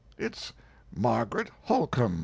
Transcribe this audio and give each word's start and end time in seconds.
It's 0.17 0.51
Margaret 0.91 1.51
Holcomb." 1.65 2.19